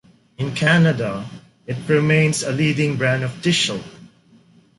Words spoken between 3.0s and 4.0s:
of dish soap.